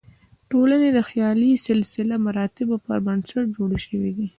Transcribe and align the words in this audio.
ټولنې 0.51 0.89
د 0.93 0.99
خیالي 1.09 1.51
سلسله 1.67 2.13
مراتبو 2.25 2.75
پر 2.85 2.97
بنسټ 3.05 3.43
جوړې 3.55 3.79
شوې 3.85 4.11
دي. 4.17 4.27